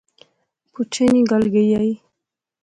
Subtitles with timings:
[0.73, 1.93] پچھے نی گل گئی آئی